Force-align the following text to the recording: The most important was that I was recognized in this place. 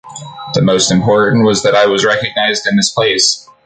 The 0.55 0.63
most 0.63 0.89
important 0.89 1.45
was 1.45 1.61
that 1.61 1.75
I 1.75 1.85
was 1.85 2.03
recognized 2.03 2.65
in 2.65 2.75
this 2.75 2.89
place. 2.89 3.47